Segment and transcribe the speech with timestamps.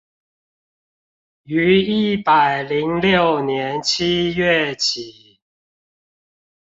[1.43, 5.39] 於一百零六年七月起